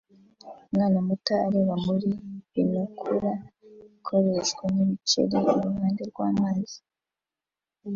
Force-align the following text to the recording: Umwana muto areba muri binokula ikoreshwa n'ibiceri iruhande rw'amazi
Umwana 0.69 0.97
muto 1.07 1.33
areba 1.45 1.73
muri 1.85 2.07
binokula 2.51 3.31
ikoreshwa 3.97 4.63
n'ibiceri 4.73 5.35
iruhande 5.53 6.01
rw'amazi 6.11 6.77